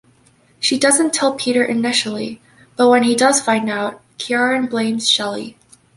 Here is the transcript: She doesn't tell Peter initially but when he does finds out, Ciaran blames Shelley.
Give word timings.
She 0.59 0.79
doesn't 0.79 1.13
tell 1.13 1.35
Peter 1.35 1.63
initially 1.63 2.41
but 2.75 2.89
when 2.89 3.03
he 3.03 3.13
does 3.13 3.39
finds 3.39 3.69
out, 3.69 4.01
Ciaran 4.17 4.65
blames 4.65 5.07
Shelley. 5.07 5.59